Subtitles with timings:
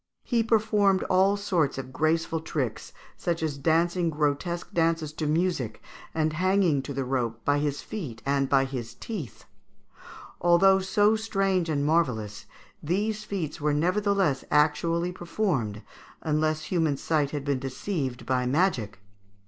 [0.23, 5.79] He performed all sorts of graceful tricks, such as dancing grotesque dances to music
[6.15, 9.45] and hanging to the rope by his feet and by his teeth.
[10.41, 12.47] Although so strange and marvellous,
[12.81, 15.83] these feats were nevertheless actually performed,
[16.23, 19.01] unless human sight had been deceived by magic.